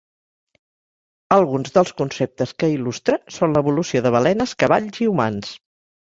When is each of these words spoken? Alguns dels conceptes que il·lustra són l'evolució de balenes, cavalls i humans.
Alguns 1.35 1.75
dels 1.75 1.91
conceptes 2.01 2.55
que 2.63 2.71
il·lustra 2.77 3.19
són 3.37 3.55
l'evolució 3.59 4.03
de 4.09 4.15
balenes, 4.19 4.57
cavalls 4.67 5.05
i 5.07 5.11
humans. 5.13 5.55